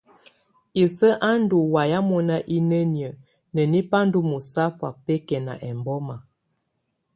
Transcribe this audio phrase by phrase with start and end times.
[0.83, 3.17] Isǝ́ á ndù waya mɔná inǝniǝ́
[3.53, 6.15] nǝni ba ndɔ̀ mɔ̀sabɔ̀á bɛkɛna ɛmbɔma.